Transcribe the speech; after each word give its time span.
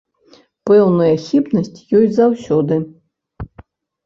Пэўная 0.69 1.09
хібнасць 1.25 1.79
ёсць 2.01 2.17
заўсёды. 2.17 2.81